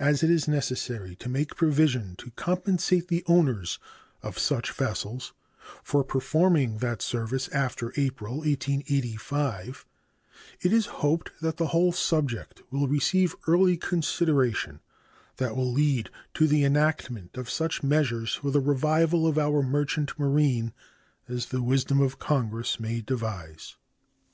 As 0.00 0.24
it 0.24 0.30
is 0.32 0.48
necessary 0.48 1.14
to 1.14 1.28
make 1.28 1.54
provision 1.54 2.16
to 2.16 2.32
compensate 2.32 3.06
the 3.06 3.22
owners 3.28 3.78
of 4.20 4.36
such 4.36 4.72
vessels 4.72 5.34
for 5.84 6.02
performing 6.02 6.78
that 6.78 7.00
service 7.00 7.46
after 7.50 7.92
April, 7.96 8.38
1885, 8.38 9.86
it 10.62 10.72
is 10.72 10.86
hoped 10.86 11.30
that 11.40 11.58
the 11.58 11.68
whole 11.68 11.92
subject 11.92 12.60
will 12.72 12.88
receive 12.88 13.36
early 13.46 13.76
consideration 13.76 14.80
that 15.36 15.54
will 15.54 15.70
lead 15.70 16.10
to 16.34 16.48
the 16.48 16.64
enactment 16.64 17.36
of 17.36 17.48
such 17.48 17.84
measures 17.84 18.34
for 18.34 18.50
the 18.50 18.58
revival 18.58 19.28
of 19.28 19.38
our 19.38 19.62
merchant 19.62 20.18
marine 20.18 20.72
as 21.28 21.46
the 21.46 21.62
wisdom 21.62 22.00
of 22.00 22.18
Congress 22.18 22.80
may 22.80 23.00
devise. 23.00 23.76